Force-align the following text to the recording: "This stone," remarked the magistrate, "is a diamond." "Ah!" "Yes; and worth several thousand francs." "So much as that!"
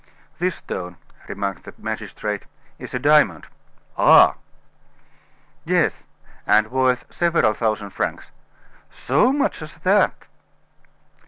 "This 0.39 0.55
stone," 0.55 0.97
remarked 1.27 1.63
the 1.65 1.75
magistrate, 1.77 2.47
"is 2.79 2.95
a 2.95 2.97
diamond." 2.97 3.45
"Ah!" 3.99 4.33
"Yes; 5.63 6.07
and 6.47 6.71
worth 6.71 7.05
several 7.13 7.53
thousand 7.53 7.91
francs." 7.91 8.31
"So 8.89 9.31
much 9.31 9.61
as 9.61 9.77
that!" 9.85 10.25